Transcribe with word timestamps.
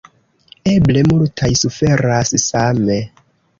Eble 0.71 1.03
multaj 1.09 1.51
suferas 1.65 2.35
same. 2.49 3.01